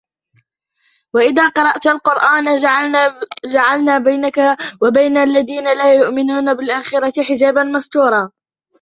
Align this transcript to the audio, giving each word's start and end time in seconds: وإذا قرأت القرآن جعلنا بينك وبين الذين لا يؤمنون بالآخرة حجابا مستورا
وإذا 1.13 1.47
قرأت 1.49 1.87
القرآن 1.87 2.61
جعلنا 3.51 3.97
بينك 3.97 4.57
وبين 4.81 5.17
الذين 5.17 5.63
لا 5.63 5.93
يؤمنون 5.93 6.53
بالآخرة 6.53 7.13
حجابا 7.23 7.63
مستورا 7.63 8.31